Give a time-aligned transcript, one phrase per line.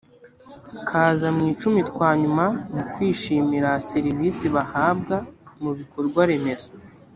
[0.87, 5.15] kaza mu icumi twa nyuma mu kwishimira serivisi bahabwa
[5.61, 6.71] mu bikorwaremezo